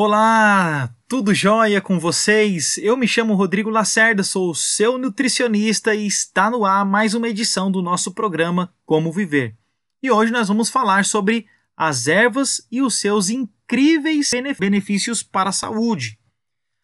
[0.00, 2.78] Olá, tudo jóia com vocês?
[2.78, 7.68] Eu me chamo Rodrigo Lacerda, sou seu nutricionista e está no ar mais uma edição
[7.68, 9.56] do nosso programa Como Viver.
[10.00, 14.30] E hoje nós vamos falar sobre as ervas e os seus incríveis
[14.60, 16.16] benefícios para a saúde.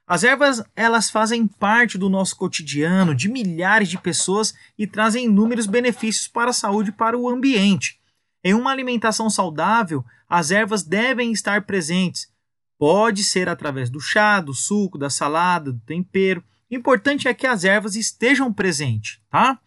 [0.09, 5.69] As ervas, elas fazem parte do nosso cotidiano de milhares de pessoas e trazem inúmeros
[5.69, 8.01] benefícios para a saúde e para o ambiente.
[8.43, 12.34] Em uma alimentação saudável, as ervas devem estar presentes
[12.79, 16.43] Pode ser através do chá, do suco, da salada, do tempero.
[16.71, 19.59] O importante é que as ervas estejam presentes, tá?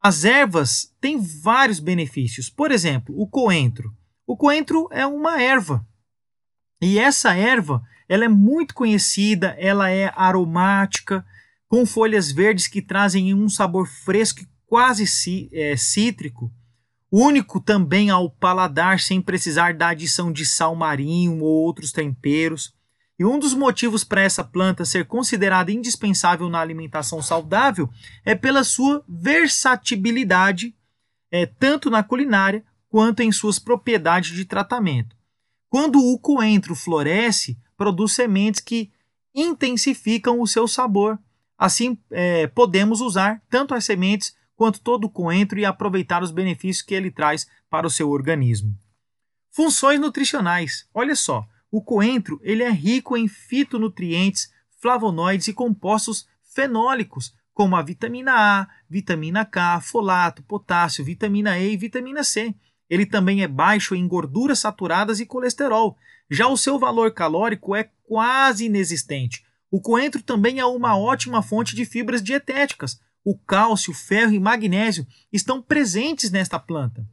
[0.00, 2.48] As ervas têm vários benefícios.
[2.50, 3.94] Por exemplo, o coentro.
[4.26, 5.86] O coentro é uma erva.
[6.80, 11.24] E essa erva, ela é muito conhecida, ela é aromática,
[11.68, 15.04] com folhas verdes que trazem um sabor fresco e quase
[15.52, 16.52] é, cítrico
[17.10, 22.74] único também ao paladar sem precisar da adição de sal marinho ou outros temperos.
[23.18, 27.88] E um dos motivos para essa planta ser considerada indispensável na alimentação saudável
[28.24, 30.74] é pela sua versatilidade,
[31.30, 35.16] é, tanto na culinária quanto em suas propriedades de tratamento.
[35.68, 38.90] Quando o coentro floresce, produz sementes que
[39.34, 41.18] intensificam o seu sabor.
[41.56, 46.84] Assim, é, podemos usar tanto as sementes quanto todo o coentro e aproveitar os benefícios
[46.84, 48.76] que ele traz para o seu organismo.
[49.52, 50.84] Funções nutricionais.
[50.92, 57.82] Olha só, o coentro ele é rico em fitonutrientes, flavonoides e compostos fenólicos, como a
[57.82, 62.52] vitamina A, vitamina K, folato, potássio, vitamina E e vitamina C.
[62.90, 65.96] Ele também é baixo em gorduras saturadas e colesterol.
[66.28, 69.44] Já o seu valor calórico é quase inexistente.
[69.70, 72.98] O coentro também é uma ótima fonte de fibras dietéticas,
[73.30, 77.06] o cálcio, o ferro e magnésio estão presentes nesta planta.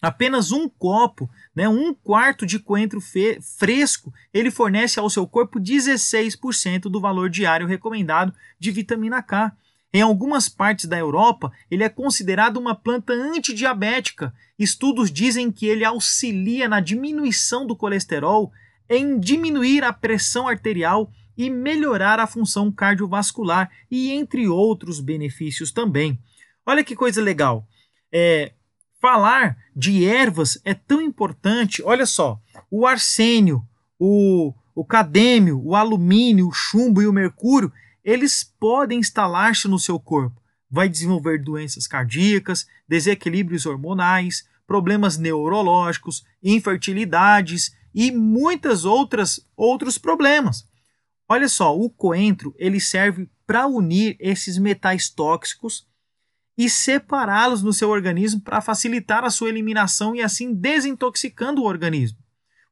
[0.00, 6.82] Apenas um copo, né, um quarto de coentro fresco, ele fornece ao seu corpo 16%
[6.82, 9.52] do valor diário recomendado de vitamina K.
[9.92, 14.32] Em algumas partes da Europa, ele é considerado uma planta antidiabética.
[14.56, 18.52] Estudos dizem que ele auxilia na diminuição do colesterol,
[18.88, 26.18] em diminuir a pressão arterial e melhorar a função cardiovascular e entre outros benefícios também.
[26.66, 27.64] Olha que coisa legal.
[28.12, 28.52] É,
[29.00, 31.80] falar de ervas é tão importante.
[31.84, 33.64] Olha só, o arsênio,
[33.96, 37.72] o, o cadêmio, o alumínio, o chumbo e o mercúrio,
[38.04, 40.42] eles podem instalar-se no seu corpo.
[40.68, 50.66] Vai desenvolver doenças cardíacas, desequilíbrios hormonais, problemas neurológicos, infertilidades e muitas outras outros problemas.
[51.28, 55.86] Olha só, o coentro ele serve para unir esses metais tóxicos
[56.56, 62.18] e separá-los no seu organismo para facilitar a sua eliminação e assim desintoxicando o organismo.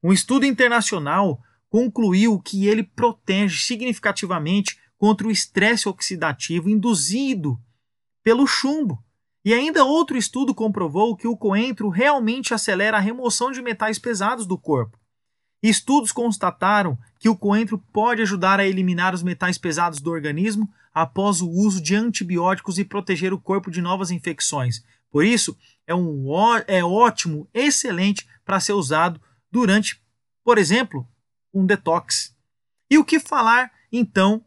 [0.03, 7.61] Um estudo internacional concluiu que ele protege significativamente contra o estresse oxidativo induzido
[8.25, 9.05] pelo chumbo.
[9.45, 14.47] E ainda outro estudo comprovou que o coentro realmente acelera a remoção de metais pesados
[14.47, 14.99] do corpo.
[15.63, 21.41] Estudos constataram que o coentro pode ajudar a eliminar os metais pesados do organismo após
[21.41, 24.85] o uso de antibióticos e proteger o corpo de novas infecções.
[25.11, 25.57] Por isso,
[25.87, 26.27] é, um,
[26.67, 30.01] é ótimo, excelente para ser usado durante,
[30.45, 31.09] por exemplo,
[31.53, 32.35] um detox.
[32.91, 34.45] E o que falar, então,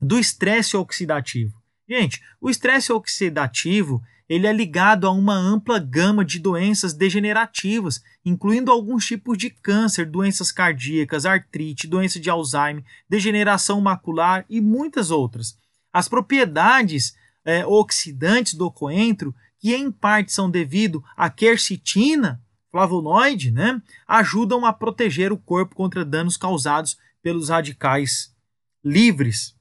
[0.00, 1.61] do estresse oxidativo?
[1.88, 8.70] Gente, o estresse oxidativo ele é ligado a uma ampla gama de doenças degenerativas, incluindo
[8.70, 15.58] alguns tipos de câncer, doenças cardíacas, artrite, doença de Alzheimer, degeneração macular e muitas outras.
[15.92, 23.82] As propriedades é, oxidantes do coentro, que em parte são devido à quercetina, flavonoide, né,
[24.08, 28.34] ajudam a proteger o corpo contra danos causados pelos radicais
[28.82, 29.54] livres.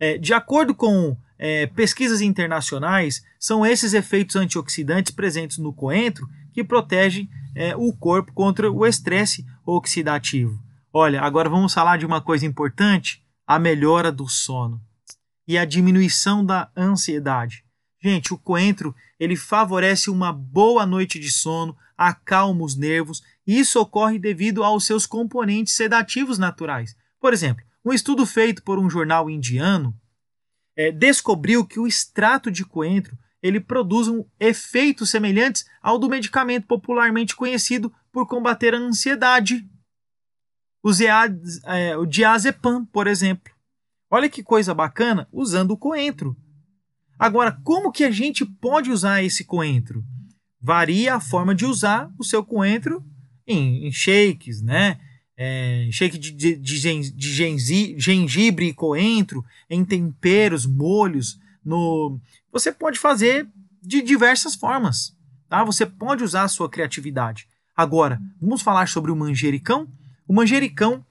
[0.00, 6.64] É, de acordo com é, pesquisas internacionais, são esses efeitos antioxidantes presentes no coentro que
[6.64, 10.58] protegem é, o corpo contra o estresse oxidativo.
[10.92, 14.80] Olha, agora vamos falar de uma coisa importante: a melhora do sono
[15.46, 17.64] e a diminuição da ansiedade.
[18.02, 23.78] Gente, o coentro ele favorece uma boa noite de sono, acalma os nervos, e isso
[23.78, 26.96] ocorre devido aos seus componentes sedativos naturais.
[27.20, 29.94] Por exemplo, um estudo feito por um jornal indiano
[30.76, 36.66] é, descobriu que o extrato de coentro ele produz um efeitos semelhantes ao do medicamento
[36.66, 39.66] popularmente conhecido por combater a ansiedade,
[40.82, 40.90] o,
[41.66, 43.52] é, o diazepam, por exemplo.
[44.10, 46.36] Olha que coisa bacana usando o coentro.
[47.18, 50.04] Agora, como que a gente pode usar esse coentro?
[50.60, 53.04] Varia a forma de usar o seu coentro
[53.46, 54.98] em, em shakes, né?
[55.42, 61.40] É, shake de, de, de, de gengibre e coentro, em temperos, molhos.
[61.64, 62.20] No,
[62.52, 63.48] você pode fazer
[63.80, 65.16] de diversas formas.
[65.48, 65.64] Tá?
[65.64, 67.48] Você pode usar a sua criatividade.
[67.74, 69.88] Agora, vamos falar sobre o manjericão?
[70.28, 71.02] O manjericão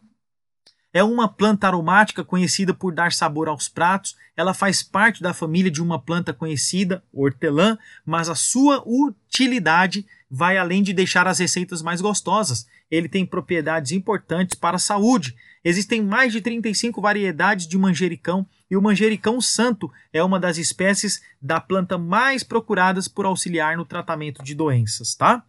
[0.93, 4.15] é uma planta aromática conhecida por dar sabor aos pratos.
[4.37, 10.57] Ela faz parte da família de uma planta conhecida, hortelã, mas a sua utilidade vai
[10.57, 12.67] além de deixar as receitas mais gostosas.
[12.89, 15.35] Ele tem propriedades importantes para a saúde.
[15.63, 21.21] Existem mais de 35 variedades de manjericão e o manjericão santo é uma das espécies
[21.41, 25.43] da planta mais procuradas por auxiliar no tratamento de doenças, tá?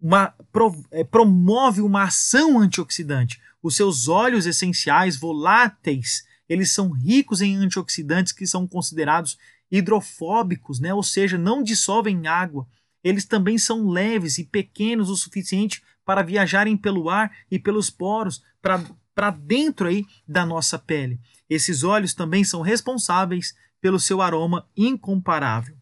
[0.00, 3.40] Uma, pro, é, promove uma ação antioxidante.
[3.62, 9.38] Os seus óleos essenciais voláteis, eles são ricos em antioxidantes que são considerados
[9.70, 10.92] hidrofóbicos, né?
[10.92, 12.66] ou seja, não dissolvem água.
[13.02, 18.42] Eles também são leves e pequenos o suficiente para viajarem pelo ar e pelos poros
[18.60, 21.20] para dentro aí da nossa pele.
[21.48, 25.76] Esses óleos também são responsáveis pelo seu aroma incomparável.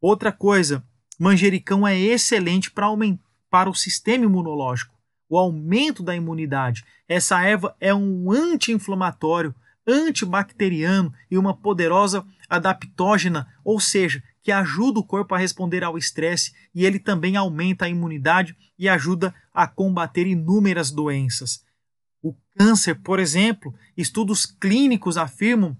[0.00, 0.84] Outra coisa,
[1.18, 4.94] manjericão é excelente para aumentar o sistema imunológico,
[5.28, 6.84] o aumento da imunidade.
[7.08, 9.54] Essa erva é um anti-inflamatório,
[9.86, 16.52] antibacteriano e uma poderosa adaptógena, ou seja, que ajuda o corpo a responder ao estresse
[16.74, 21.64] e ele também aumenta a imunidade e ajuda a combater inúmeras doenças.
[22.20, 25.76] O câncer, por exemplo, estudos clínicos afirmam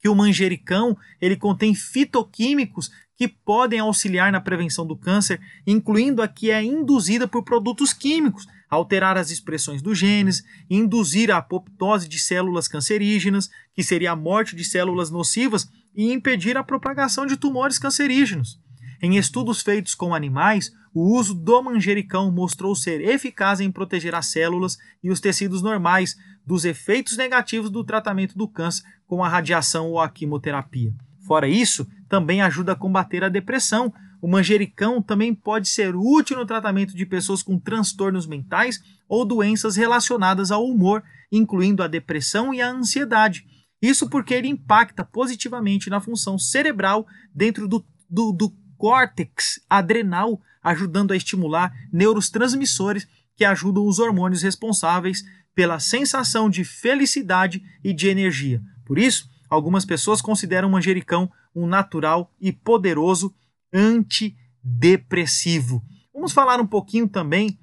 [0.00, 6.28] que o manjericão ele contém fitoquímicos que podem auxiliar na prevenção do câncer, incluindo a
[6.28, 12.18] que é induzida por produtos químicos, alterar as expressões dos genes, induzir a apoptose de
[12.18, 17.78] células cancerígenas, que seria a morte de células nocivas, e impedir a propagação de tumores
[17.78, 18.60] cancerígenos.
[19.02, 24.26] Em estudos feitos com animais, o uso do manjericão mostrou ser eficaz em proteger as
[24.26, 29.90] células e os tecidos normais dos efeitos negativos do tratamento do câncer com a radiação
[29.90, 30.94] ou a quimioterapia.
[31.26, 33.92] Fora isso, também ajuda a combater a depressão.
[34.20, 39.76] O manjericão também pode ser útil no tratamento de pessoas com transtornos mentais ou doenças
[39.76, 41.02] relacionadas ao humor,
[41.32, 43.46] incluindo a depressão e a ansiedade.
[43.84, 51.12] Isso porque ele impacta positivamente na função cerebral dentro do, do, do córtex adrenal, ajudando
[51.12, 55.22] a estimular neurotransmissores que ajudam os hormônios responsáveis
[55.54, 58.62] pela sensação de felicidade e de energia.
[58.86, 63.34] Por isso, algumas pessoas consideram o manjericão um natural e poderoso
[63.70, 65.84] antidepressivo.
[66.10, 67.58] Vamos falar um pouquinho também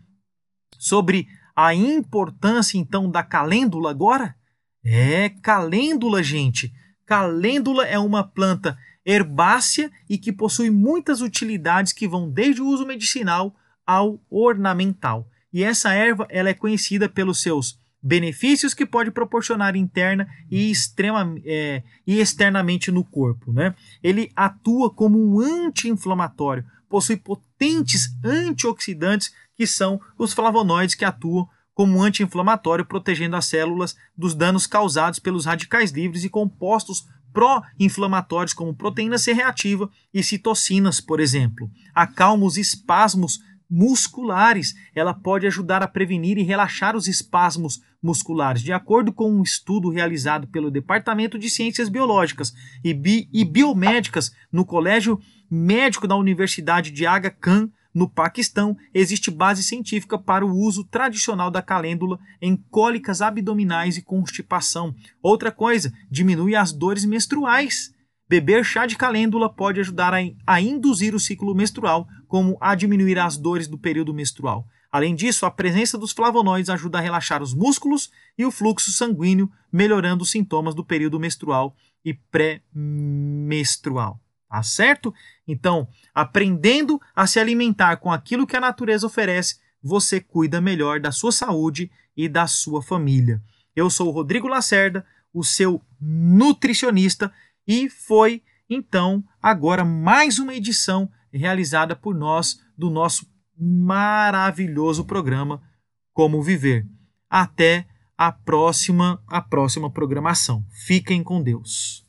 [0.78, 4.36] sobre a importância então da calêndula agora?
[4.84, 6.74] É, calêndula, gente.
[7.06, 12.86] Calêndula é uma planta herbácea e que possui muitas utilidades que vão desde o uso
[12.86, 13.56] medicinal
[13.86, 15.28] ao ornamental.
[15.52, 21.36] E essa erva ela é conhecida pelos seus benefícios que pode proporcionar interna e, extrema,
[21.46, 23.52] é, e externamente no corpo.
[23.52, 23.76] Né?
[24.02, 31.48] Ele atua como um anti-inflamatório, possui potentes antioxidantes que são os flavonoides que atuam
[31.82, 38.76] como anti-inflamatório, protegendo as células dos danos causados pelos radicais livres e compostos pró-inflamatórios como
[38.76, 41.72] proteína C reativa e citocinas, por exemplo.
[41.96, 44.76] Acalma os espasmos musculares.
[44.94, 49.90] Ela pode ajudar a prevenir e relaxar os espasmos musculares, de acordo com um estudo
[49.90, 55.20] realizado pelo Departamento de Ciências Biológicas e, Bi e Biomédicas no Colégio
[55.50, 61.52] Médico da Universidade de Aga Khan, no Paquistão, existe base científica para o uso tradicional
[61.52, 64.96] da calêndula em cólicas abdominais e constipação.
[65.22, 67.94] Outra coisa, diminui as dores menstruais.
[68.30, 70.14] Beber chá de calêndula pode ajudar
[70.48, 74.66] a, induzir o ciclo menstrual, como a diminuir as dores do período menstrual.
[74.90, 79.52] Além disso, a presença dos flavonoides ajuda a relaxar os músculos e o fluxo sanguíneo,
[79.72, 84.20] melhorando os sintomas do período menstrual e pré-menstrual.
[84.52, 85.14] Tá certo?
[85.48, 91.10] Então, aprendendo a se alimentar com aquilo que a natureza oferece, você cuida melhor da
[91.10, 93.42] sua saúde e da sua família.
[93.74, 97.32] Eu sou o Rodrigo Lacerda, o seu nutricionista
[97.66, 103.26] e foi então agora mais uma edição realizada por nós do nosso
[103.58, 105.64] maravilhoso programa
[106.12, 106.86] Como Viver.
[107.30, 110.66] Até a próxima a próxima programação.
[110.86, 112.01] Fiquem com Deus.